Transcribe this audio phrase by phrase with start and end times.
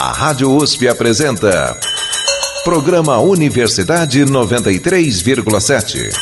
[0.00, 1.76] A Rádio USP apresenta.
[2.62, 6.12] Programa Universidade 93,7.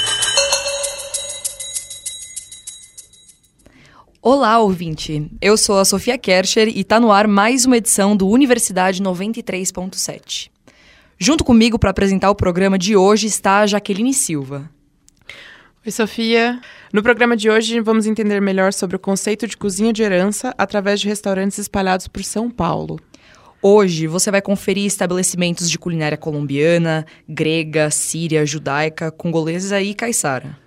[4.23, 5.31] Olá, ouvinte.
[5.43, 10.49] Eu sou a Sofia Kercher e está no ar mais uma edição do Universidade 93.7.
[11.19, 14.71] Junto comigo para apresentar o programa de hoje está a Jaqueline Silva.
[15.85, 16.59] Oi, Sofia.
[16.95, 20.99] No programa de hoje, vamos entender melhor sobre o conceito de cozinha de herança através
[20.99, 22.99] de restaurantes espalhados por São Paulo.
[23.63, 30.59] Hoje você vai conferir estabelecimentos de culinária colombiana, grega, síria, judaica, congolesa e caiçara.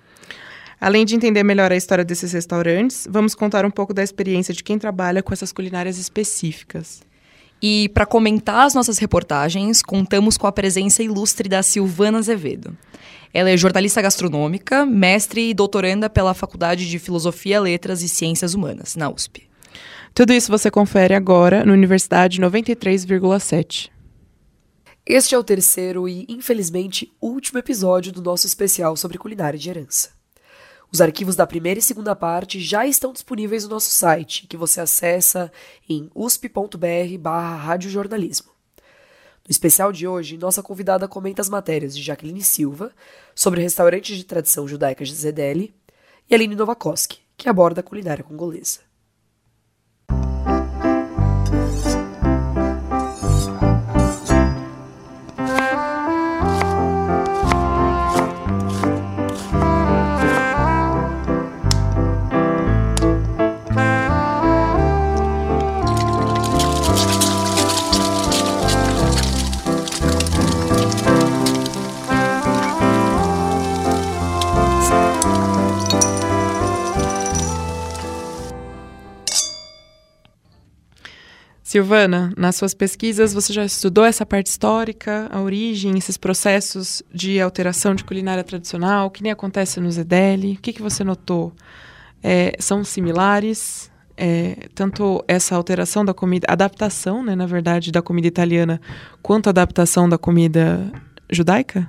[0.82, 4.64] Além de entender melhor a história desses restaurantes, vamos contar um pouco da experiência de
[4.64, 7.02] quem trabalha com essas culinárias específicas.
[7.62, 12.76] E para comentar as nossas reportagens, contamos com a presença ilustre da Silvana Azevedo.
[13.34, 18.96] Ela é jornalista gastronômica, mestre e doutoranda pela Faculdade de Filosofia, Letras e Ciências Humanas,
[18.96, 19.49] na USP.
[20.14, 23.90] Tudo isso você confere agora no Universidade 93,7.
[25.06, 30.10] Este é o terceiro e, infelizmente, último episódio do nosso especial sobre culinária de herança.
[30.92, 34.82] Os arquivos da primeira e segunda parte já estão disponíveis no nosso site, que você
[34.82, 35.52] acessa
[35.88, 38.50] em usp.br/radiojornalismo.
[39.48, 42.92] No especial de hoje, nossa convidada comenta as matérias de Jaqueline Silva
[43.34, 45.74] sobre restaurantes de tradição judaica de Zedeli
[46.30, 48.89] e Aline Novakoski, que aborda a culinária congolesa.
[81.70, 87.40] Silvana, nas suas pesquisas você já estudou essa parte histórica, a origem, esses processos de
[87.40, 90.54] alteração de culinária tradicional, que nem acontece no Zedeli?
[90.54, 91.54] O que, que você notou?
[92.24, 93.92] É, são similares?
[94.18, 98.82] É, tanto essa alteração da comida, adaptação, né, na verdade, da comida italiana,
[99.22, 100.92] quanto a adaptação da comida
[101.32, 101.88] judaica?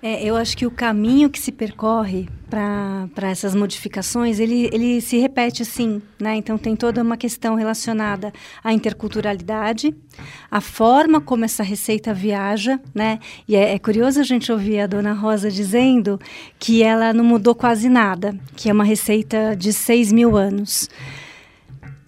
[0.00, 5.18] É, eu acho que o caminho que se percorre para essas modificações, ele, ele se
[5.18, 6.36] repete assim, né?
[6.36, 8.32] Então tem toda uma questão relacionada
[8.62, 9.94] à interculturalidade,
[10.50, 13.18] a forma como essa receita viaja, né?
[13.46, 16.18] E é, é curioso a gente ouvir a dona Rosa dizendo
[16.58, 20.88] que ela não mudou quase nada, que é uma receita de 6 mil anos.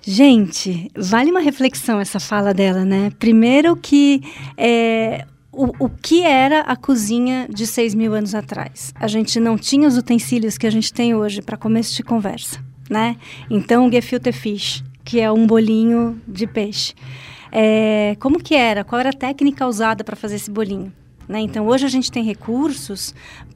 [0.02, 3.12] Gente, vale uma reflexão essa fala dela, né?
[3.18, 4.22] Primeiro que
[4.56, 8.92] é, o, o que era a cozinha de 6 mil anos atrás.
[8.94, 12.62] A gente não tinha os utensílios que a gente tem hoje para começo de conversa,
[12.88, 13.16] né?
[13.48, 16.94] Então, o gefilte fish, que é um bolinho de peixe.
[17.52, 18.84] É, como que era?
[18.84, 20.92] Qual era a técnica usada para fazer esse bolinho?
[21.28, 21.40] Né?
[21.40, 23.14] Então, hoje a gente tem recursos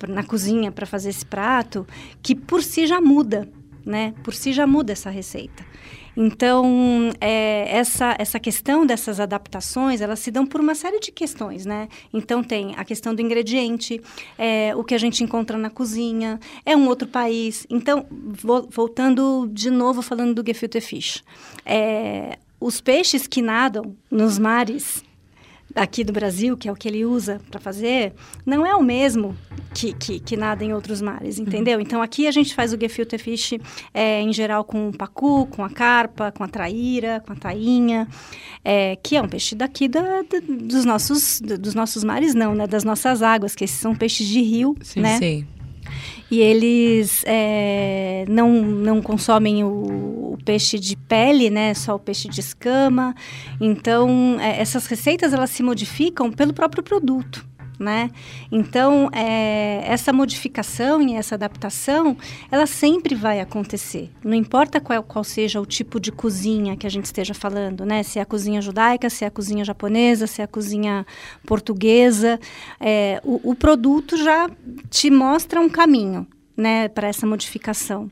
[0.08, 1.86] na cozinha para fazer esse prato
[2.22, 3.48] que por si já muda,
[3.84, 4.14] né?
[4.22, 5.64] Por si já muda essa receita.
[6.16, 11.66] Então, é, essa, essa questão dessas adaptações, elas se dão por uma série de questões,
[11.66, 11.88] né?
[12.12, 14.00] Então, tem a questão do ingrediente,
[14.38, 17.66] é, o que a gente encontra na cozinha, é um outro país.
[17.68, 21.22] Então, vo, voltando de novo falando do gefilte fish.
[21.66, 25.03] É, os peixes que nadam nos mares
[25.74, 28.12] aqui do Brasil, que é o que ele usa para fazer,
[28.46, 29.36] não é o mesmo
[29.74, 31.78] que, que, que, nada em outros mares, entendeu?
[31.78, 31.82] Uhum.
[31.82, 33.54] Então, aqui a gente faz o gefilte fish,
[33.92, 38.06] é, em geral, com o pacu, com a carpa, com a traíra, com a tainha,
[38.64, 42.66] é, que é um peixe daqui da, da, dos, nossos, dos nossos mares, não, né?
[42.66, 45.18] Das nossas águas, que esses são peixes de rio, sim, né?
[45.18, 45.46] Sim
[46.30, 49.68] e eles é, não, não consomem o,
[50.34, 51.74] o, peixe de pele, né?
[51.74, 53.14] Só o peixe de escama.
[53.60, 57.44] Então, é, essas receitas elas se modificam pelo próprio produto
[57.78, 58.10] né?
[58.50, 62.16] Então, é, essa modificação e essa adaptação,
[62.50, 64.10] ela sempre vai acontecer.
[64.22, 68.02] Não importa qual, qual seja o tipo de cozinha que a gente esteja falando, né?
[68.02, 71.06] Se é a cozinha judaica, se é a cozinha japonesa, se é a cozinha
[71.46, 72.38] portuguesa,
[72.80, 74.48] é, o, o produto já
[74.90, 78.10] te mostra um caminho né, para essa modificação.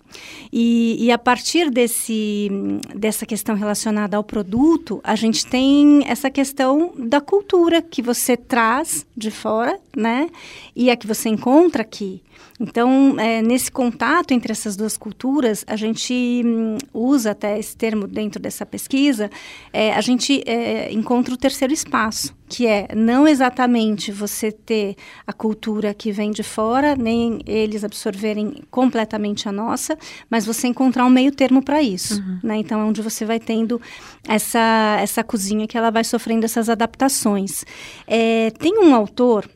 [0.52, 2.50] E, e, a partir desse,
[2.94, 9.06] dessa questão relacionada ao produto, a gente tem essa questão da cultura que você traz
[9.16, 10.28] de fora, né,
[10.74, 12.22] e a que você encontra aqui.
[12.60, 18.06] Então, é, nesse contato entre essas duas culturas, a gente hum, usa até esse termo
[18.06, 19.30] dentro dessa pesquisa,
[19.72, 24.94] é, a gente é, encontra o terceiro espaço, que é não exatamente você ter
[25.26, 29.96] a cultura que vem de fora, nem eles absorverem completamente a nossa,
[30.28, 32.20] mas você encontrar um meio termo para isso.
[32.20, 32.40] Uhum.
[32.43, 32.56] Né?
[32.58, 33.81] Então, é onde você vai tendo
[34.28, 37.64] essa, essa cozinha que ela vai sofrendo essas adaptações.
[38.06, 39.49] É, tem um autor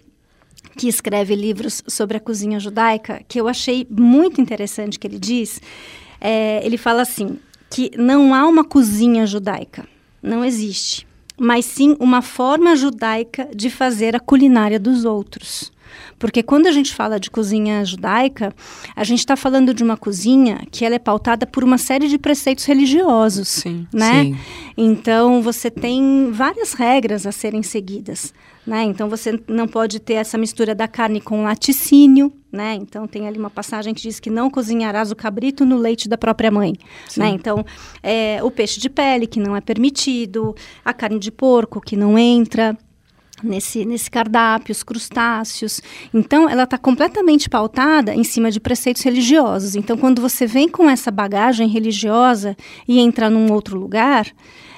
[0.74, 5.60] que escreve livros sobre a cozinha judaica, que eu achei muito interessante que ele diz.
[6.18, 7.38] É, ele fala assim,
[7.68, 9.86] que não há uma cozinha judaica,
[10.22, 11.06] não existe,
[11.38, 15.72] mas sim uma forma judaica de fazer a culinária dos outros.
[16.18, 18.54] Porque quando a gente fala de cozinha judaica,
[18.94, 22.18] a gente está falando de uma cozinha que ela é pautada por uma série de
[22.18, 24.24] preceitos religiosos, sim, né?
[24.24, 24.36] Sim.
[24.76, 28.32] Então você tem várias regras a serem seguidas,
[28.66, 28.82] né?
[28.82, 32.74] Então você não pode ter essa mistura da carne com laticínio, né?
[32.74, 36.18] Então tem ali uma passagem que diz que não cozinharás o cabrito no leite da
[36.18, 36.74] própria mãe,
[37.16, 37.28] né?
[37.28, 37.64] Então
[38.02, 40.54] é, o peixe de pele que não é permitido,
[40.84, 42.76] a carne de porco que não entra
[43.42, 45.80] nesse, nesse cardápio, os crustáceos.
[46.12, 49.74] Então, ela está completamente pautada em cima de preceitos religiosos.
[49.74, 52.56] Então, quando você vem com essa bagagem religiosa
[52.86, 54.26] e entra num outro lugar,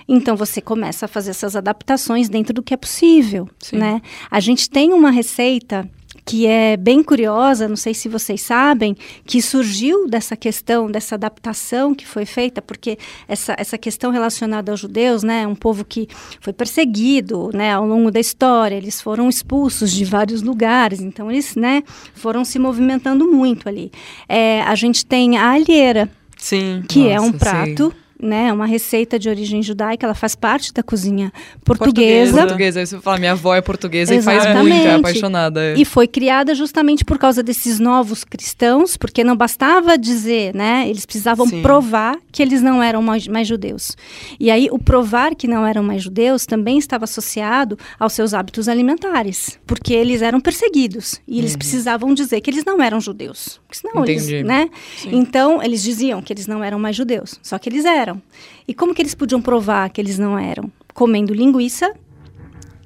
[0.09, 4.01] então você começa a fazer essas adaptações dentro do que é possível, né?
[4.31, 5.89] A gente tem uma receita
[6.29, 8.95] que é bem curiosa, não sei se vocês sabem,
[9.25, 14.79] que surgiu dessa questão, dessa adaptação que foi feita, porque essa, essa questão relacionada aos
[14.79, 16.07] judeus, né, um povo que
[16.39, 21.57] foi perseguido, né, ao longo da história, eles foram expulsos de vários lugares, então eles,
[21.57, 21.83] né,
[22.13, 23.91] foram se movimentando muito ali.
[24.29, 28.67] É, a gente tem a alheira, Sim, que nossa, é um prato sim né, uma
[28.67, 31.33] receita de origem judaica, ela faz parte da cozinha
[31.65, 32.39] portuguesa.
[32.39, 34.43] Portuguesa, aí você fala, minha avó é portuguesa Exatamente.
[34.43, 35.61] e faz muito, é apaixonada.
[35.63, 35.75] É.
[35.77, 41.07] E foi criada justamente por causa desses novos cristãos, porque não bastava dizer, né, eles
[41.07, 41.63] precisavam Sim.
[41.63, 43.97] provar que eles não eram mais, mais, judeus.
[44.39, 48.69] E aí o provar que não eram mais judeus também estava associado aos seus hábitos
[48.69, 51.59] alimentares, porque eles eram perseguidos e eles uhum.
[51.59, 53.61] precisavam dizer que eles não eram judeus.
[53.71, 54.35] Senão Entendi.
[54.35, 54.69] eles, né?
[55.07, 58.23] Então eles diziam que eles não eram mais judeus, só que eles eram eram.
[58.67, 60.71] E como que eles podiam provar que eles não eram?
[60.95, 61.95] Comendo linguiça,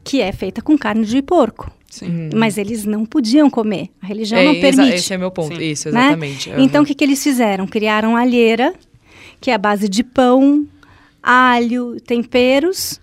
[0.04, 1.70] que é feita com carne de porco.
[1.88, 2.30] Sim.
[2.34, 3.90] Mas eles não podiam comer.
[4.00, 4.94] A religião é, não permite.
[4.94, 5.54] Esse é meu ponto.
[5.56, 5.62] Sim.
[5.62, 6.00] Isso, né?
[6.00, 6.48] exatamente.
[6.48, 6.56] Né?
[6.56, 6.64] Uhum.
[6.64, 7.66] Então, o que, que eles fizeram?
[7.66, 8.74] Criaram alheira,
[9.40, 10.66] que é a base de pão,
[11.22, 12.98] alho, temperos,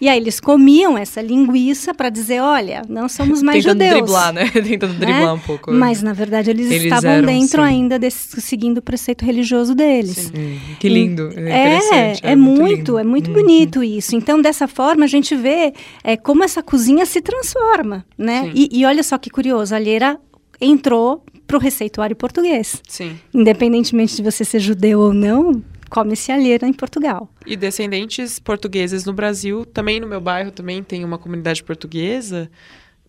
[0.00, 4.02] e aí eles comiam essa linguiça para dizer, olha, não somos mais Tentando judeus.
[4.02, 4.48] driblar, né?
[4.52, 4.98] Tentando né?
[4.98, 5.72] driblar um pouco.
[5.72, 7.68] Mas na verdade eles, eles estavam eram, dentro sim.
[7.68, 10.32] ainda desse, seguindo o preceito religioso deles.
[10.34, 13.34] Hum, que lindo, é, é, é, muito, muito é muito hum.
[13.34, 14.14] bonito isso.
[14.14, 15.72] Então dessa forma a gente vê
[16.04, 18.50] é, como essa cozinha se transforma, né?
[18.54, 20.18] E, e olha só que curioso, a alheira
[20.60, 22.80] entrou para o receituário português.
[22.86, 23.18] Sim.
[23.32, 27.28] Independentemente de você ser judeu ou não, come-se alheira em Portugal.
[27.46, 32.50] E descendentes portugueses no Brasil, também no meu bairro também tem uma comunidade portuguesa,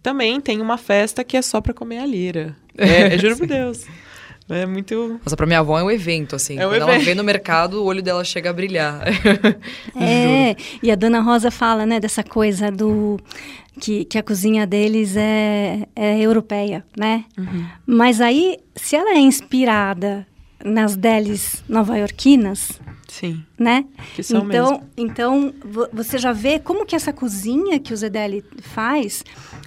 [0.01, 2.55] também tem uma festa que é só para comer alheira.
[2.81, 3.85] É, é juro por Deus.
[4.49, 5.19] É muito.
[5.23, 6.57] Nossa, pra minha avó é um evento, assim.
[6.57, 6.91] É um Quando evento.
[6.91, 9.01] ela vê no mercado, o olho dela chega a brilhar.
[9.95, 13.19] é, e a dona Rosa fala, né, dessa coisa do.
[13.79, 17.25] Que, que a cozinha deles é, é europeia, né?
[17.37, 17.65] Uhum.
[17.85, 20.25] Mas aí, se ela é inspirada
[20.63, 22.79] nas delis nova-iorquinas.
[23.07, 23.43] Sim.
[23.57, 23.85] Né?
[24.15, 24.89] Que são então, mesmo.
[24.95, 25.53] então
[25.91, 29.23] você já vê como que essa cozinha que o Zedeli faz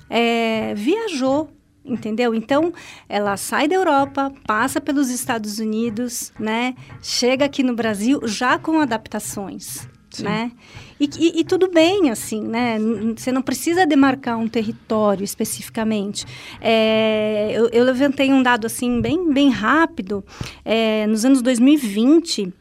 [0.08, 1.50] é, viajou
[1.84, 2.34] entendeu?
[2.34, 2.72] Então,
[3.08, 6.74] ela sai da Europa, passa pelos Estados Unidos, né?
[7.02, 10.24] Chega aqui no Brasil já com adaptações, Sim.
[10.24, 10.52] né?
[11.00, 12.78] E, e, e, tudo bem, assim, né?
[13.16, 16.24] Você não precisa demarcar um território especificamente.
[16.60, 20.24] É, eu, eu, levantei um dado, assim, bem, bem rápido.
[20.64, 22.52] É, nos anos 2020,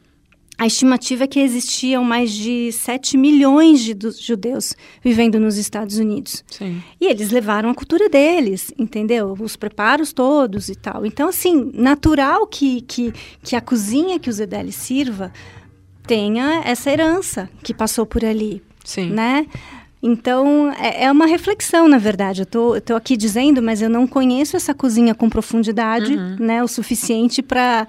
[0.58, 6.44] a estimativa é que existiam mais de 7 milhões de judeus vivendo nos Estados Unidos.
[6.48, 6.82] Sim.
[7.00, 9.36] E eles levaram a cultura deles, entendeu?
[9.40, 11.04] Os preparos todos e tal.
[11.04, 15.32] Então, assim, natural que, que, que a cozinha que o Zedeli sirva
[16.06, 18.62] tenha essa herança que passou por ali.
[18.84, 19.10] Sim.
[19.10, 19.46] Né?
[20.02, 22.42] Então, é, é uma reflexão, na verdade.
[22.52, 26.36] Eu estou aqui dizendo, mas eu não conheço essa cozinha com profundidade, uhum.
[26.40, 26.64] né?
[26.64, 27.86] O suficiente para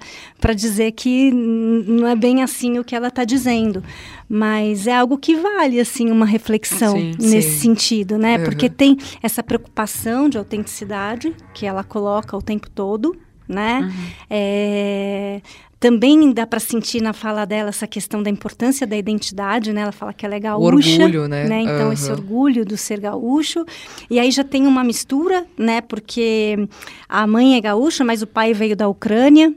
[0.54, 3.82] dizer que não é bem assim o que ela está dizendo.
[4.28, 7.58] Mas é algo que vale, assim, uma reflexão sim, nesse sim.
[7.58, 8.38] sentido, né?
[8.38, 8.44] Uhum.
[8.44, 13.16] Porque tem essa preocupação de autenticidade que ela coloca o tempo todo,
[13.48, 13.80] né?
[13.80, 14.06] Uhum.
[14.30, 15.40] É,
[15.78, 19.82] também dá para sentir na fala dela essa questão da importância da identidade, né?
[19.82, 21.44] Ela fala que ela é gaúcha, orgulho, né?
[21.48, 21.62] né?
[21.62, 21.92] Então uhum.
[21.92, 23.64] esse orgulho do ser gaúcho.
[24.08, 25.80] E aí já tem uma mistura, né?
[25.80, 26.68] Porque
[27.08, 29.54] a mãe é gaúcha, mas o pai veio da Ucrânia.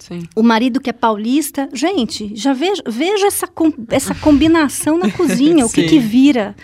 [0.00, 0.22] Sim.
[0.34, 1.68] O marido que é paulista.
[1.72, 6.56] Gente, já veja, veja essa, com, essa combinação na cozinha, o que, que vira,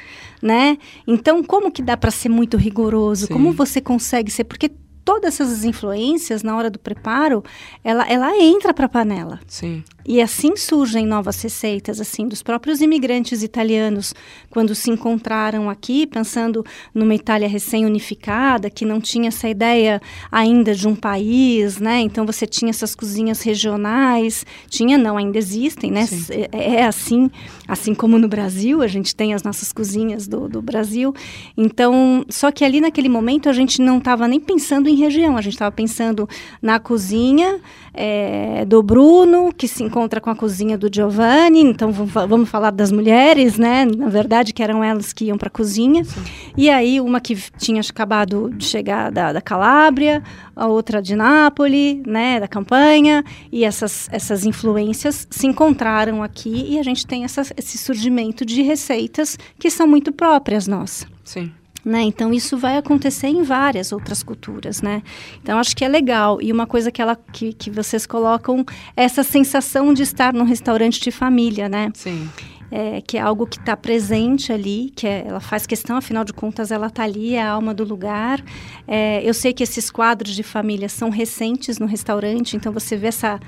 [0.43, 0.79] né?
[1.07, 3.27] Então, como que dá para ser muito rigoroso?
[3.27, 3.33] Sim.
[3.33, 4.45] Como você consegue ser?
[4.45, 4.71] Porque
[5.07, 7.45] todas essas influências na hora do preparo,
[7.85, 9.39] ela, ela entra para a panela.
[9.47, 9.85] Sim.
[10.05, 14.15] E assim surgem novas receitas, assim, dos próprios imigrantes italianos,
[14.51, 20.87] quando se encontraram aqui, pensando numa Itália recém-unificada, que não tinha essa ideia ainda de
[20.89, 22.01] um país, né?
[22.01, 26.07] Então você tinha essas cozinhas regionais, tinha não, ainda existem, né?
[26.53, 27.31] É, é, assim,
[27.67, 31.15] assim como no Brasil, a gente tem as nossas cozinhas do, do Brasil.
[31.57, 35.41] Então, só que ali naquele momento a gente não estava nem pensando em região, a
[35.41, 36.29] gente estava pensando
[36.61, 37.61] na cozinha
[37.95, 41.63] é, do Bruno, que se encontra com a cozinha do Giovanni.
[41.63, 43.85] Então vamos falar das mulheres, né?
[43.85, 46.05] Na verdade, que eram elas que iam para a cozinha.
[46.05, 46.23] Sim.
[46.57, 50.23] E aí uma que tinha acabado de chegar da, da Calábria,
[50.55, 52.41] a outra de Nápoles, né?
[52.41, 53.25] Da campanha.
[53.51, 58.63] E essas essas influências se encontraram aqui e a gente tem essa, esse surgimento de
[58.63, 61.07] receitas que são muito próprias nossas.
[61.25, 61.53] Sim.
[61.87, 62.03] Né?
[62.03, 65.05] Então isso vai acontecer em várias outras culturas, né?
[65.41, 68.65] Então acho que é legal e uma coisa que ela que, que vocês colocam
[68.97, 71.93] é essa sensação de estar num restaurante de família, né?
[71.95, 72.29] Sim.
[72.73, 76.33] É, que é algo que está presente ali, que é, ela faz questão, afinal de
[76.33, 78.43] contas, ela está ali, é a alma do lugar.
[78.89, 83.07] É, eu sei que esses quadros de família são recentes no restaurante, então você vê
[83.07, 83.39] essa,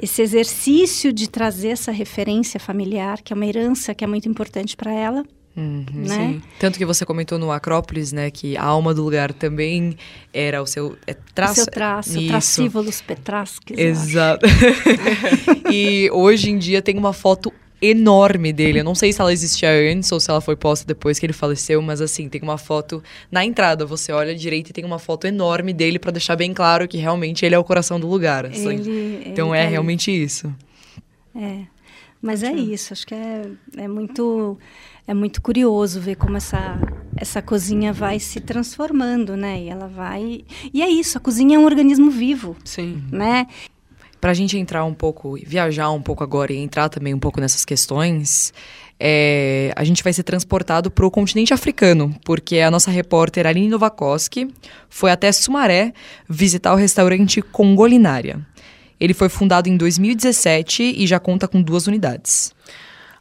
[0.00, 4.76] esse exercício de trazer essa referência familiar, que é uma herança que é muito importante
[4.76, 5.22] para ela.
[5.58, 6.40] Uhum, né?
[6.60, 9.96] Tanto que você comentou no Acrópolis, né, que a alma do lugar também
[10.32, 11.52] era o seu é, traço.
[11.52, 12.28] O seu traço, Isso.
[12.28, 13.76] tracívolos petrasques.
[13.76, 14.46] Exato.
[15.72, 18.78] e hoje em dia tem uma foto enorme dele.
[18.78, 21.32] Eu não sei se ela existia antes ou se ela foi posta depois que ele
[21.32, 23.84] faleceu, mas assim, tem uma foto na entrada.
[23.84, 27.44] Você olha direito e tem uma foto enorme dele para deixar bem claro que realmente
[27.44, 28.46] ele é o coração do lugar.
[28.46, 28.74] Assim.
[28.74, 30.54] Ele, então ele é tá realmente isso.
[31.34, 31.62] É.
[32.20, 33.42] Mas é isso, acho que é,
[33.76, 34.58] é muito
[35.08, 36.78] é muito curioso ver como essa
[37.16, 39.62] essa cozinha vai se transformando, né?
[39.62, 43.46] E ela vai e é isso, a cozinha é um organismo vivo, sim, né?
[44.20, 47.40] Para a gente entrar um pouco, viajar um pouco agora e entrar também um pouco
[47.40, 48.52] nessas questões,
[49.00, 53.68] é, a gente vai ser transportado para o continente africano, porque a nossa repórter Aline
[53.68, 54.52] Novakoski
[54.88, 55.92] foi até Sumaré
[56.28, 58.44] visitar o restaurante Congolinária.
[59.00, 62.52] Ele foi fundado em 2017 e já conta com duas unidades.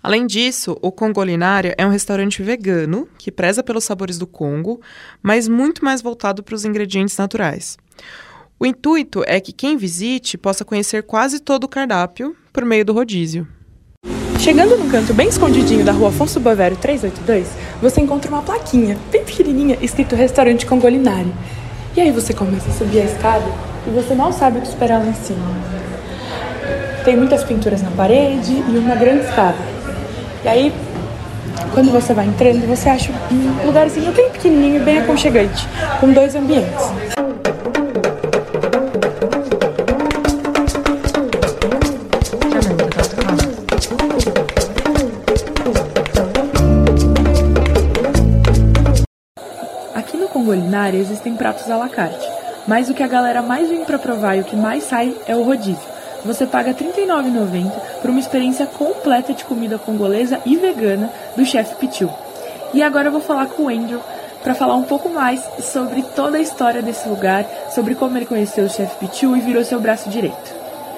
[0.01, 4.79] Além disso, o Congolinária é um restaurante vegano que preza pelos sabores do Congo,
[5.21, 7.77] mas muito mais voltado para os ingredientes naturais.
[8.59, 12.93] O intuito é que quem visite possa conhecer quase todo o cardápio por meio do
[12.93, 13.47] rodízio.
[14.39, 17.47] Chegando num canto bem escondidinho da rua Afonso Bovero 382,
[17.81, 21.31] você encontra uma plaquinha bem pequenininha escrito Restaurante Congolinária.
[21.95, 23.45] E aí você começa a subir a escada
[23.85, 25.45] e você mal sabe o que esperar lá em cima.
[27.03, 29.76] Tem muitas pinturas na parede e uma grande escada.
[30.43, 30.73] E aí,
[31.73, 35.67] quando você vai entrando, você acha um lugarzinho bem pequenininho bem aconchegante,
[35.99, 36.91] com dois ambientes.
[50.47, 52.25] culinária existem pratos à la carte,
[52.67, 55.35] mas o que a galera mais vem para provar e o que mais sai é
[55.35, 55.96] o rodízio.
[56.25, 57.71] Você paga R$ 39,90
[58.01, 62.09] por uma experiência completa de comida congolesa e vegana do chefe Pichu.
[62.73, 64.01] E agora eu vou falar com o Andrew
[64.43, 68.65] para falar um pouco mais sobre toda a história desse lugar, sobre como ele conheceu
[68.65, 70.55] o chefe Pichu e virou seu braço direito.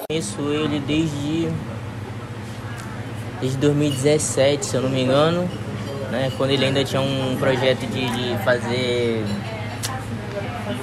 [0.08, 1.48] Conheço ele desde
[3.40, 5.48] desde 2017, se eu não me engano,
[6.10, 9.24] né, quando ele ainda tinha um projeto de, de fazer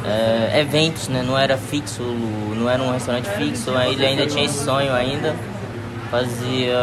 [0.05, 1.23] é, eventos, né?
[1.25, 5.35] Não era fixo, não era um restaurante fixo, ele ainda tinha esse sonho ainda.
[6.09, 6.79] Fazia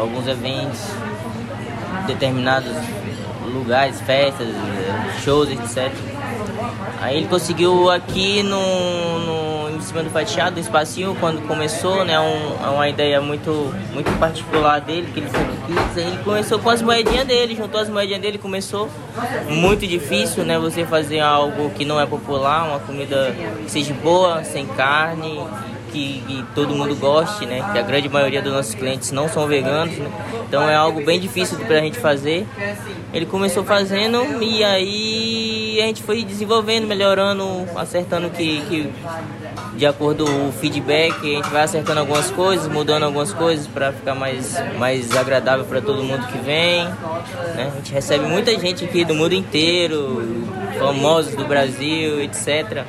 [0.00, 0.80] alguns eventos,
[2.06, 2.72] determinados
[3.52, 4.48] lugares, festas,
[5.24, 5.92] shows, etc.
[7.00, 9.41] Aí ele conseguiu aqui no, no,
[9.82, 12.18] em cima do fatiado, do espacinho, quando começou, né?
[12.18, 13.50] Um, uma ideia muito,
[13.92, 15.96] muito particular dele, que ele sempre quis.
[15.96, 18.88] Ele começou com as moedinhas dele, juntou as moedinhas dele, começou.
[19.48, 20.58] Muito difícil, né?
[20.58, 23.34] Você fazer algo que não é popular, uma comida
[23.64, 25.44] que seja boa, sem carne,
[25.92, 27.68] que, que, todo mundo goste, né?
[27.72, 30.10] Que a grande maioria dos nossos clientes não são veganos, né?
[30.48, 32.46] Então é algo bem difícil para a gente fazer.
[33.12, 38.92] Ele começou fazendo e aí a gente foi desenvolvendo, melhorando, acertando que, que
[39.76, 43.92] de acordo com o feedback, a gente vai acertando algumas coisas, mudando algumas coisas para
[43.92, 46.84] ficar mais, mais agradável para todo mundo que vem.
[46.84, 47.70] Né?
[47.72, 50.46] A gente recebe muita gente aqui do mundo inteiro,
[50.78, 52.84] famosos do Brasil, etc.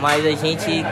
[0.00, 0.84] Mas a gente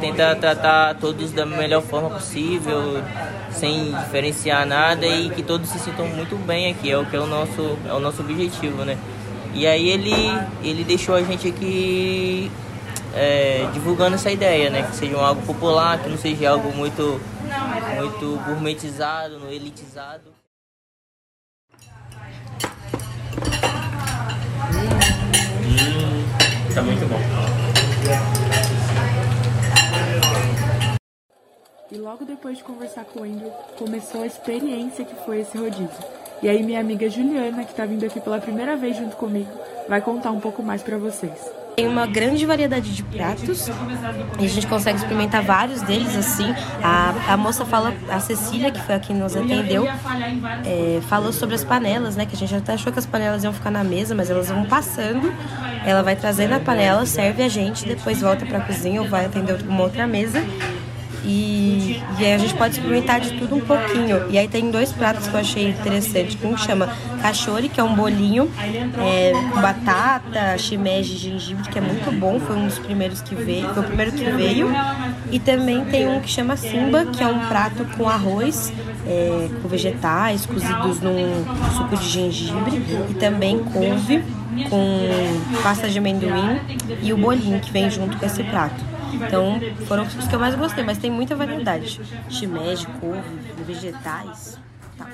[0.00, 3.02] tenta tratar todos da melhor forma possível,
[3.50, 7.20] sem diferenciar nada e que todos se sintam muito bem aqui, é o que é
[7.20, 8.96] o nosso, é o nosso objetivo, né?
[9.52, 10.12] E aí ele,
[10.62, 12.50] ele deixou a gente aqui
[13.16, 14.82] é, divulgando essa ideia, né?
[14.82, 17.18] Que seja algo popular, que não seja algo muito,
[17.96, 20.34] muito gourmetizado, elitizado.
[25.64, 27.20] Hum, tá muito bom.
[31.90, 35.88] E logo depois de conversar com o Andrew, começou a experiência que foi esse rodízio.
[36.42, 39.50] E aí minha amiga Juliana, que está vindo aqui pela primeira vez junto comigo,
[39.88, 41.65] vai contar um pouco mais para vocês.
[41.76, 43.68] Tem uma grande variedade de pratos
[44.40, 46.46] e a gente consegue experimentar vários deles assim.
[46.82, 49.86] A, a moça fala, a Cecília, que foi a que nos atendeu,
[50.64, 52.24] é, falou sobre as panelas, né?
[52.24, 54.64] Que a gente até achou que as panelas iam ficar na mesa, mas elas vão
[54.64, 55.30] passando.
[55.84, 59.26] Ela vai trazendo a panela, serve a gente, depois volta para a cozinha ou vai
[59.26, 60.42] atender uma outra mesa.
[61.26, 64.30] E, e aí a gente pode experimentar de tudo um pouquinho.
[64.30, 66.38] E aí tem dois pratos que eu achei interessante.
[66.44, 66.88] Um chama
[67.20, 68.48] cachore, que é um bolinho
[68.98, 72.38] é, com batata, shimeji, gengibre, que é muito bom.
[72.38, 73.68] Foi um dos primeiros que veio.
[73.74, 74.68] Foi o primeiro que veio.
[75.32, 78.72] E também tem um que chama simba, que é um prato com arroz,
[79.04, 81.44] é, com vegetais cozidos num
[81.76, 84.22] suco de gengibre e também couve
[84.70, 86.60] com pasta de amendoim
[87.02, 88.95] e o bolinho que vem junto com esse prato.
[89.16, 92.00] Então, foram os que eu mais gostei, mas tem muita variedade.
[92.28, 93.22] Shimeji, couve,
[93.64, 94.58] vegetais.
[94.98, 95.06] Tá.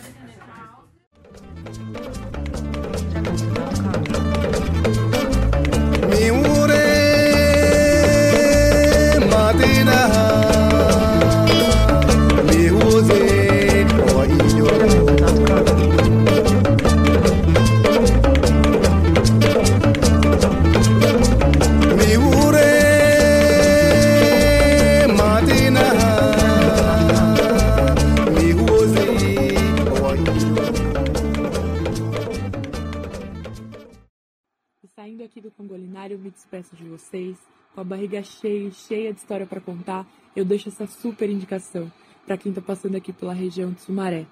[38.22, 41.90] Barriga cheia, de história para contar, eu deixo essa super indicação
[42.26, 44.26] para quem está passando aqui pela região de Sumaré.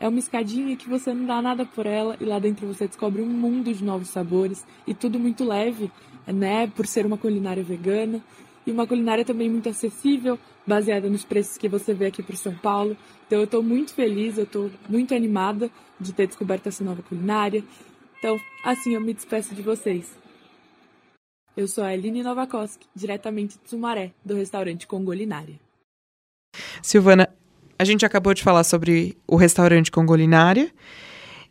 [0.00, 3.22] É uma escadinha que você não dá nada por ela e lá dentro você descobre
[3.22, 5.90] um mundo de novos sabores e tudo muito leve,
[6.26, 8.20] né, por ser uma culinária vegana
[8.66, 12.54] e uma culinária também muito acessível, baseada nos preços que você vê aqui para São
[12.54, 12.96] Paulo.
[13.26, 17.62] Então eu estou muito feliz, eu estou muito animada de ter descoberto essa nova culinária.
[18.18, 20.21] Então, assim eu me despeço de vocês.
[21.54, 25.60] Eu sou a Eline Novakoski, diretamente de Sumaré, do restaurante Congolinária.
[26.82, 27.28] Silvana,
[27.78, 30.70] a gente acabou de falar sobre o restaurante Congolinária.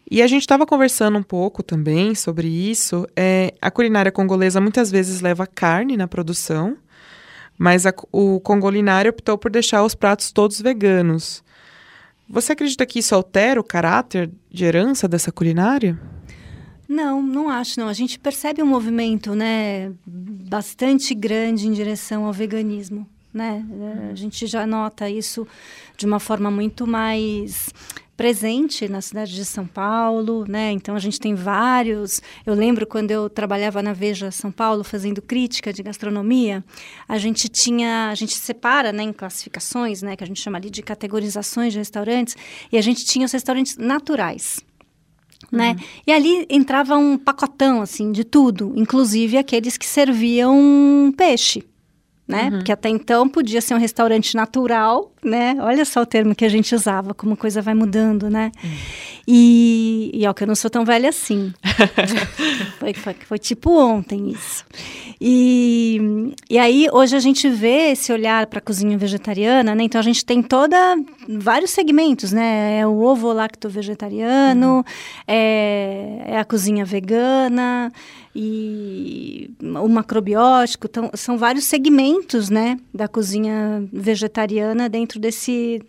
[0.10, 3.08] E a gente estava conversando um pouco também sobre isso.
[3.16, 6.76] É, a culinária congolesa muitas vezes leva carne na produção,
[7.56, 11.44] mas a, o congolinário optou por deixar os pratos todos veganos.
[12.28, 15.98] Você acredita que isso altera o caráter de herança dessa culinária?
[16.92, 17.88] Não, não acho, não.
[17.88, 23.66] A gente percebe um movimento, né, bastante grande em direção ao veganismo, né?
[24.12, 25.48] A gente já nota isso
[25.96, 27.70] de uma forma muito mais
[28.18, 30.70] presente na cidade de São Paulo, né?
[30.74, 32.22] Então a gente tem vários.
[32.46, 36.62] Eu lembro quando eu trabalhava na Veja São Paulo fazendo crítica de gastronomia,
[37.08, 40.70] a gente tinha, a gente separa, né, em classificações, né, que a gente chama ali
[40.70, 42.36] de categorizações de restaurantes,
[42.70, 44.60] e a gente tinha os restaurantes naturais
[45.52, 45.76] né?
[45.78, 45.86] Uhum.
[46.08, 51.64] E ali entrava um pacotão, assim, de tudo, inclusive aqueles que serviam peixe,
[52.28, 52.46] né?
[52.46, 52.50] Uhum.
[52.52, 55.58] Porque até então podia ser um restaurante natural, né?
[55.60, 58.52] Olha só o termo que a gente usava, como a coisa vai mudando, né?
[58.64, 58.72] Uhum.
[59.28, 61.54] E, e ó, que eu não sou tão velha assim.
[62.80, 64.66] foi, foi, foi, tipo ontem isso.
[65.20, 69.84] E, e aí, hoje a gente vê esse olhar para a cozinha vegetariana, né?
[69.84, 70.98] Então a gente tem toda
[71.30, 72.80] vários segmentos, né?
[72.80, 74.84] É o ovo lacto vegetariano, uhum.
[75.28, 77.92] é, é a cozinha vegana
[78.36, 80.88] e o macrobiótico.
[80.90, 85.82] Então, são vários segmentos, né, da cozinha vegetariana dentro desse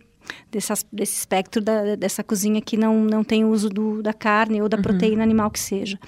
[0.51, 4.69] desse, desse espectro da, dessa cozinha que não, não tem uso do, da carne ou
[4.69, 4.83] da uhum.
[4.83, 5.99] proteína animal que seja.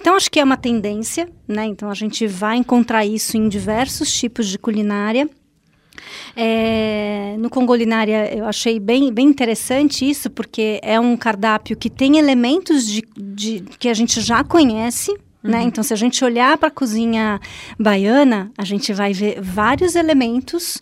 [0.00, 1.66] Então, acho que é uma tendência, né?
[1.66, 5.28] Então, a gente vai encontrar isso em diversos tipos de culinária.
[6.34, 12.16] É, no Congolinária eu achei bem, bem interessante isso, porque é um cardápio que tem
[12.16, 15.62] elementos de, de, que a gente já conhece, Né?
[15.62, 17.40] Então, se a gente olhar para a cozinha
[17.78, 20.78] baiana, a gente vai ver vários elementos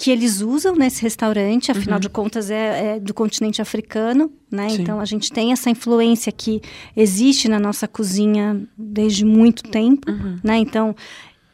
[0.00, 2.00] que eles usam nesse restaurante, afinal Uhum.
[2.00, 4.68] de contas é, é do continente africano, né?
[4.70, 4.82] Sim.
[4.82, 6.62] Então a gente tem essa influência que
[6.96, 10.38] existe na nossa cozinha desde muito tempo, Uhum.
[10.42, 10.56] né?
[10.58, 10.94] Então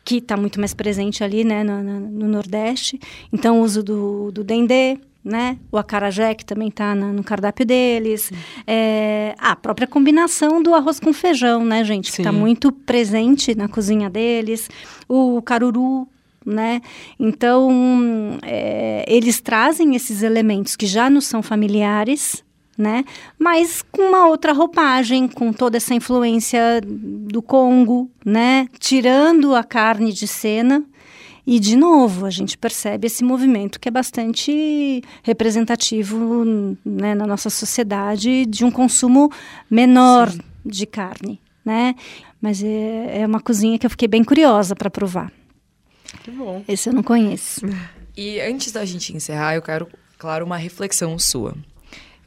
[0.05, 3.01] que está muito mais presente ali, né, no, no- no Nordeste.
[3.33, 5.57] Então o uso do, do dendê, né?
[5.73, 8.31] O acarajé que também está no cardápio deles.
[8.67, 12.13] É, a própria combinação do arroz com feijão, né, gente?
[12.13, 14.69] Que está muito presente na cozinha deles.
[15.09, 16.07] O caruru,
[16.45, 16.81] né?
[17.19, 22.45] Então, é, eles trazem esses elementos que já nos são familiares,
[22.77, 23.05] né?
[23.39, 28.69] Mas com uma outra roupagem, com toda essa influência do Congo, né?
[28.79, 30.85] Tirando a carne de cena.
[31.47, 36.45] E, de novo, a gente percebe esse movimento que é bastante representativo
[36.83, 39.31] né, na nossa sociedade de um consumo
[39.71, 40.33] menor
[40.65, 41.95] de carne, né?
[42.41, 45.31] Mas é, é uma cozinha que eu fiquei bem curiosa para provar.
[46.25, 46.65] Que bom.
[46.67, 47.61] Esse eu não conheço.
[48.17, 51.53] E antes da gente encerrar, eu quero, claro, uma reflexão sua.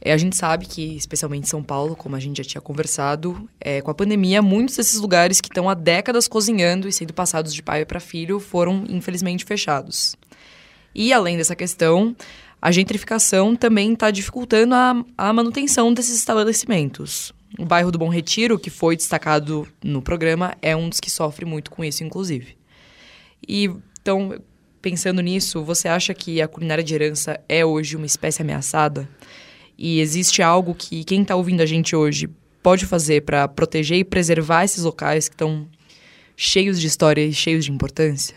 [0.02, 3.48] É, a gente sabe que, especialmente em São Paulo, como a gente já tinha conversado,
[3.58, 7.54] é, com a pandemia, muitos desses lugares que estão há décadas cozinhando e sendo passados
[7.54, 10.14] de pai para filho foram, infelizmente, fechados.
[10.94, 12.14] E, além dessa questão,
[12.60, 17.32] a gentrificação também está dificultando a, a manutenção desses estabelecimentos.
[17.58, 21.46] O bairro do Bom Retiro, que foi destacado no programa, é um dos que sofre
[21.46, 22.58] muito com isso, inclusive.
[23.46, 23.70] E,
[24.08, 24.40] então,
[24.80, 29.06] pensando nisso, você acha que a culinária de herança é hoje uma espécie ameaçada?
[29.76, 32.26] E existe algo que quem está ouvindo a gente hoje
[32.62, 35.68] pode fazer para proteger e preservar esses locais que estão
[36.34, 38.34] cheios de história e cheios de importância?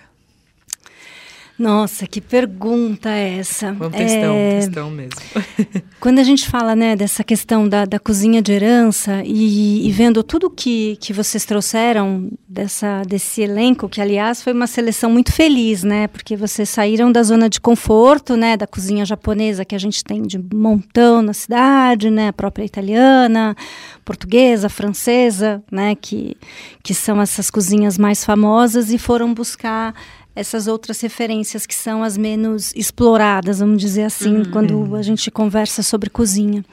[1.61, 3.67] Nossa, que pergunta é essa?
[3.67, 5.11] Um textão, É, textão mesmo.
[6.01, 10.23] Quando a gente fala né, dessa questão da, da cozinha de herança e, e vendo
[10.23, 15.83] tudo que, que vocês trouxeram dessa, desse elenco, que aliás foi uma seleção muito feliz,
[15.83, 16.07] né?
[16.07, 18.57] Porque vocês saíram da zona de conforto, né?
[18.57, 22.29] Da cozinha japonesa que a gente tem de montão na cidade, né?
[22.29, 23.55] A própria italiana,
[24.03, 25.93] portuguesa, francesa, né?
[25.93, 26.35] Que,
[26.81, 29.93] que são essas cozinhas mais famosas e foram buscar
[30.35, 35.83] essas outras referências que são as menos exploradas, vamos dizer assim, quando a gente conversa
[35.83, 36.63] sobre cozinha.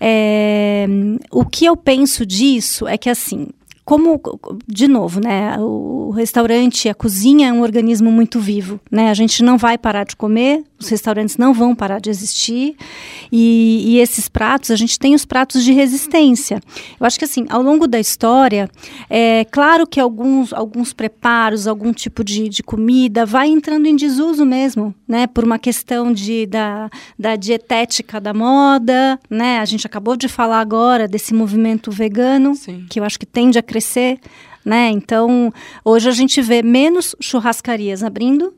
[0.00, 0.86] É,
[1.30, 3.48] o que eu penso disso é que assim,
[3.86, 4.20] como
[4.66, 9.10] de novo, né, o restaurante, a cozinha é um organismo muito vivo, né?
[9.10, 12.76] A gente não vai parar de comer, os restaurantes não vão parar de existir
[13.30, 16.60] e, e esses pratos, a gente tem os pratos de resistência.
[16.98, 18.68] Eu acho que assim, ao longo da história,
[19.08, 24.44] é claro que alguns, alguns preparos, algum tipo de, de comida vai entrando em desuso
[24.44, 25.28] mesmo, né?
[25.28, 29.60] Por uma questão de, da, da dietética da moda, né?
[29.60, 32.84] A gente acabou de falar agora desse movimento vegano, Sim.
[32.90, 33.75] que eu acho que tende a crescer,
[34.64, 34.90] né?
[34.90, 35.52] Então,
[35.84, 38.52] hoje a gente vê menos churrascarias abrindo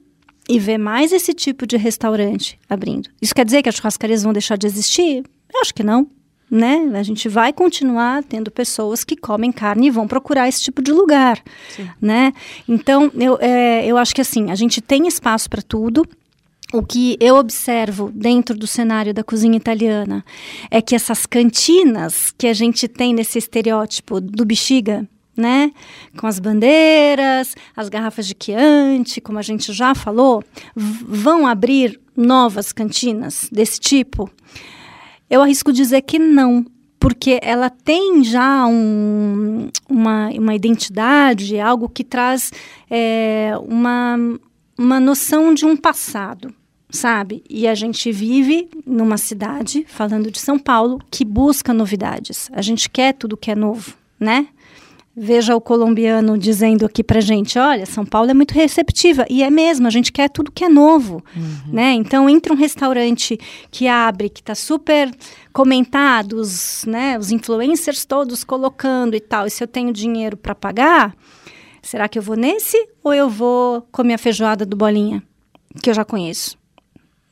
[0.48, 3.10] e vê mais esse tipo de restaurante abrindo.
[3.20, 5.22] Isso quer dizer que as churrascarias vão deixar de existir?
[5.52, 6.08] Eu acho que não.
[6.50, 6.90] Né?
[6.94, 10.90] A gente vai continuar tendo pessoas que comem carne e vão procurar esse tipo de
[10.90, 11.42] lugar,
[12.00, 12.32] né?
[12.66, 16.06] Então eu, é, eu acho que assim a gente tem espaço para tudo.
[16.72, 20.22] O que eu observo dentro do cenário da cozinha italiana
[20.70, 25.72] é que essas cantinas que a gente tem nesse estereótipo do bexiga, né?
[26.18, 30.42] Com as bandeiras, as garrafas de Chianti, como a gente já falou,
[30.76, 34.30] vão abrir novas cantinas desse tipo?
[35.30, 36.66] Eu arrisco dizer que não,
[37.00, 42.50] porque ela tem já um- uma, uma identidade, algo que traz
[42.90, 44.16] é, uma,
[44.78, 46.54] uma noção de um passado,
[46.88, 47.42] sabe?
[47.50, 52.48] E a gente vive numa cidade, falando de São Paulo, que busca novidades.
[52.52, 54.46] A gente quer tudo que é novo, né?
[55.20, 59.26] Veja o colombiano dizendo aqui pra gente, olha, São Paulo é muito receptiva.
[59.28, 61.24] E é mesmo, a gente quer tudo que é novo,
[61.66, 61.92] né?
[61.92, 63.36] Então, entre um restaurante
[63.68, 65.10] que abre, que está super
[65.52, 70.54] comentado, os, né, os influencers todos colocando e tal, e se eu tenho dinheiro para
[70.54, 71.16] pagar,
[71.82, 75.22] será que eu vou nesse ou eu vou comer a feijoada do Bolinha,
[75.82, 76.56] que eu já conheço,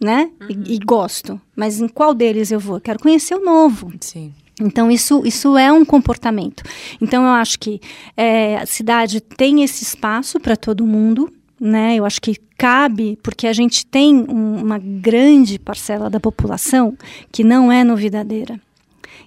[0.00, 0.30] né?
[0.48, 1.40] E, e gosto.
[1.54, 2.76] Mas em qual deles eu vou?
[2.76, 3.92] Eu quero conhecer o novo.
[4.00, 4.32] Sim.
[4.60, 6.62] Então, isso, isso é um comportamento.
[7.00, 7.78] Então, eu acho que
[8.16, 11.30] é, a cidade tem esse espaço para todo mundo,
[11.60, 11.94] né?
[11.96, 16.96] Eu acho que cabe, porque a gente tem um- uma grande parcela da população
[17.30, 18.58] que não é novidadeira.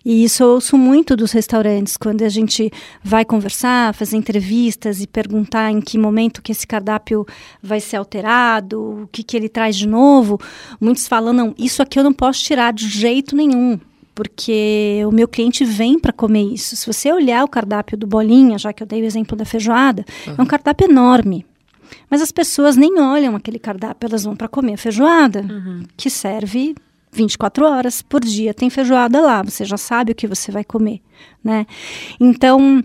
[0.04, 2.72] E isso eu ouço muito dos restaurantes, quando a gente
[3.04, 7.26] vai conversar, fazer entrevistas e perguntar em que momento que esse cardápio
[7.62, 10.40] vai ser alterado, o que, que ele traz de novo.
[10.80, 13.80] Muitos falam, não, isso aqui eu não posso tirar de jeito nenhum,
[14.16, 16.76] porque o meu cliente vem para comer isso.
[16.76, 20.06] Se você olhar o cardápio do Bolinha, já que eu dei o exemplo da feijoada,
[20.28, 20.36] uhum.
[20.38, 21.46] é um cardápio enorme.
[22.10, 25.84] Mas as pessoas nem olham aquele cardápio, elas vão para comer a feijoada, uhum.
[25.98, 26.76] que serve
[27.12, 28.54] 24 horas por dia.
[28.54, 31.02] Tem feijoada lá, você já sabe o que você vai comer,
[31.44, 31.66] né?
[32.20, 32.84] Então,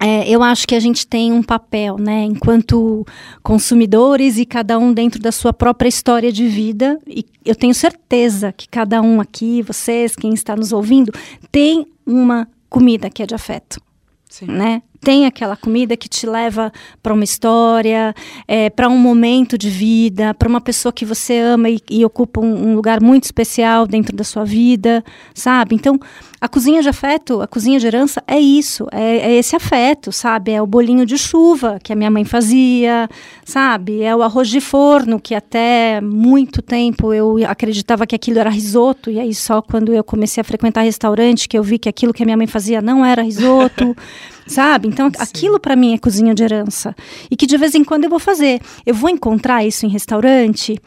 [0.00, 3.06] é, eu acho que a gente tem um papel, né, enquanto
[3.42, 6.98] consumidores e cada um dentro da sua própria história de vida.
[7.06, 11.12] E eu tenho certeza que cada um aqui, vocês, quem está nos ouvindo,
[11.50, 13.80] tem uma comida que é de afeto.
[14.28, 14.46] Sim.
[14.46, 14.82] Né?
[15.06, 18.12] Tem aquela comida que te leva para uma história,
[18.48, 22.40] é, para um momento de vida, para uma pessoa que você ama e, e ocupa
[22.40, 25.76] um, um, lugar muito especial dentro da sua vida, sabe?
[25.76, 25.96] Então,
[26.40, 30.50] a cozinha de afeto, a cozinha de herança é isso, é, é, esse afeto, sabe?
[30.50, 33.08] É o bolinho de chuva que a minha mãe fazia,
[33.44, 34.02] sabe?
[34.02, 39.08] É o arroz de forno que até muito tempo eu acreditava que aquilo era risoto
[39.08, 42.24] e aí só quando eu comecei a frequentar restaurante que eu vi que aquilo que
[42.24, 43.96] a minha mãe fazia não era risoto,
[44.46, 44.88] sabe?
[44.88, 45.16] Então Sim.
[45.18, 46.94] aquilo para mim é cozinha de herança
[47.30, 48.60] e que de vez em quando eu vou fazer.
[48.84, 50.80] Eu vou encontrar isso em restaurante.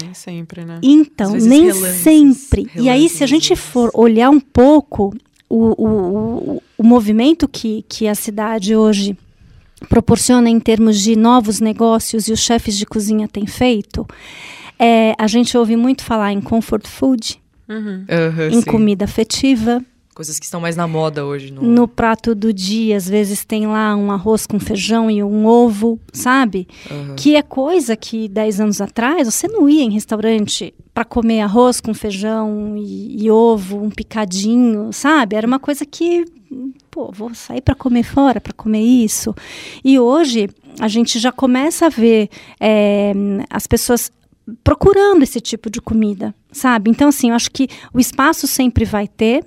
[0.00, 0.78] Nem sempre, né?
[0.82, 2.62] Então, nem relances, sempre.
[2.62, 5.14] Relances, e aí, se a gente for olhar um pouco
[5.48, 9.16] o, o, o, o movimento que, que a cidade hoje
[9.88, 14.06] proporciona em termos de novos negócios e os chefes de cozinha têm feito,
[14.78, 18.04] é, a gente ouve muito falar em comfort food, uhum.
[18.08, 18.62] Uhum, em sim.
[18.62, 21.50] comida afetiva, Coisas que estão mais na moda hoje.
[21.50, 21.62] No...
[21.62, 25.98] no prato do dia, às vezes tem lá um arroz com feijão e um ovo,
[26.12, 26.68] sabe?
[26.88, 27.16] Uhum.
[27.16, 31.80] Que é coisa que 10 anos atrás você não ia em restaurante para comer arroz
[31.80, 35.34] com feijão e, e, ovo, um picadinho, sabe?
[35.34, 36.24] Era uma coisa que,
[36.88, 39.34] pô, vou sair para comer fora, para comer isso.
[39.84, 40.48] E hoje
[40.78, 42.28] a gente já começa a ver
[42.60, 43.12] é,
[43.50, 44.12] as pessoas
[44.62, 46.90] procurando esse tipo de comida, sabe?
[46.90, 49.44] Então, assim, eu acho que o espaço sempre vai ter,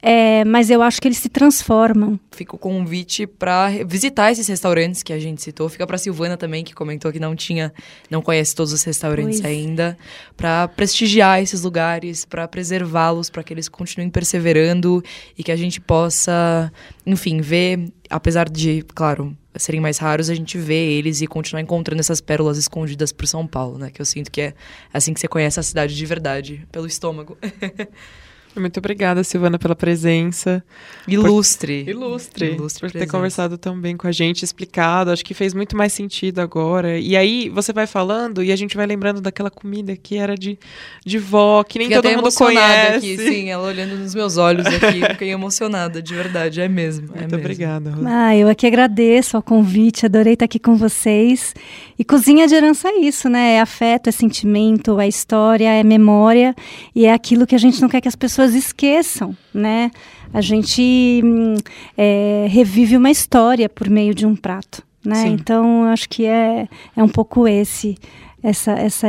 [0.00, 2.18] é, mas eu acho que eles se transformam.
[2.30, 5.68] Fica o convite para visitar esses restaurantes que a gente citou.
[5.68, 7.72] Fica para Silvana também, que comentou que não tinha,
[8.08, 9.52] não conhece todos os restaurantes pois.
[9.52, 9.98] ainda,
[10.36, 15.02] para prestigiar esses lugares, para preservá-los, para que eles continuem perseverando
[15.36, 16.72] e que a gente possa,
[17.04, 22.00] enfim, ver, apesar de, claro, serem mais raros, a gente vê eles e continuar encontrando
[22.00, 23.90] essas pérolas escondidas por São Paulo, né?
[23.90, 24.54] Que eu sinto que é
[24.92, 27.36] assim que você conhece a cidade de verdade, pelo estômago.
[28.58, 30.62] Muito obrigada, Silvana, pela presença.
[31.06, 31.84] Ilustre.
[31.84, 31.90] Por...
[31.90, 32.54] Ilustre.
[32.54, 32.80] Ilustre.
[32.80, 35.10] Por ter conversado tão bem com a gente, explicado.
[35.10, 36.98] Acho que fez muito mais sentido agora.
[36.98, 40.58] E aí você vai falando e a gente vai lembrando daquela comida que era de,
[41.04, 42.96] de vó, que nem Fiquei todo mundo conhece.
[42.96, 45.00] Aqui, sim, ela olhando nos meus olhos aqui.
[45.12, 46.60] Fiquei emocionada, de verdade.
[46.60, 47.06] É mesmo.
[47.14, 47.38] É muito mesmo.
[47.38, 48.08] obrigada, Rosa.
[48.08, 50.06] Ah, eu aqui agradeço ao convite.
[50.06, 51.54] Adorei estar aqui com vocês.
[51.98, 53.54] E cozinha de herança é isso, né?
[53.54, 56.54] É afeto, é sentimento, é história, é memória.
[56.94, 59.90] E é aquilo que a gente não quer que as pessoas pessoas esqueçam, né?
[60.32, 61.54] A gente hum,
[61.96, 65.16] é, revive uma história por meio de um prato, né?
[65.16, 65.28] Sim.
[65.32, 67.96] Então, acho que é, é um pouco esse
[68.40, 69.08] essa, essa,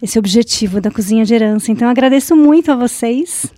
[0.00, 1.72] esse objetivo da cozinha de herança.
[1.72, 3.52] Então, agradeço muito a vocês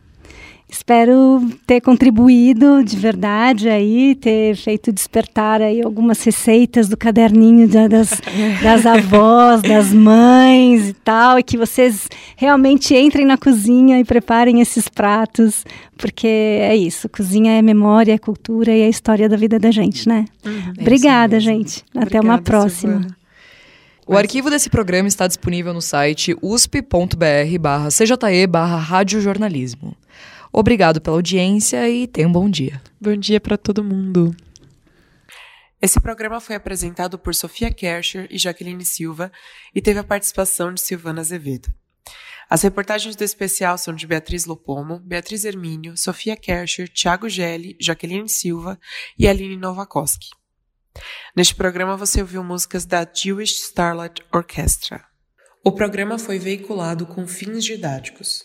[0.74, 7.86] Espero ter contribuído de verdade aí, ter feito despertar aí algumas receitas do caderninho da,
[7.86, 8.20] das,
[8.60, 14.60] das avós, das mães e tal, e que vocês realmente entrem na cozinha e preparem
[14.60, 15.64] esses pratos,
[15.96, 20.08] porque é isso, cozinha é memória, é cultura e é história da vida da gente,
[20.08, 20.24] né?
[20.44, 20.72] Uhum.
[20.80, 21.84] Obrigada, é gente.
[21.90, 22.94] Até Obrigada, uma próxima.
[22.94, 23.16] Silvana.
[24.08, 29.96] O arquivo desse programa está disponível no site usp.br barra cje barra radiojornalismo.
[30.56, 32.80] Obrigado pela audiência e tenha um bom dia.
[33.00, 34.32] Bom dia para todo mundo.
[35.82, 39.32] Esse programa foi apresentado por Sofia Kercher e Jaqueline Silva
[39.74, 41.74] e teve a participação de Silvana Azevedo.
[42.48, 48.28] As reportagens do especial são de Beatriz Lopomo, Beatriz Hermínio, Sofia Kercher, Thiago Gelli, Jaqueline
[48.28, 48.78] Silva
[49.18, 50.28] e Aline Novakoski.
[51.34, 55.04] Neste programa você ouviu músicas da Jewish Starlight Orchestra.
[55.64, 58.44] O programa foi veiculado com fins didáticos.